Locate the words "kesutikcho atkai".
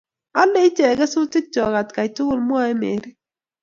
0.99-2.09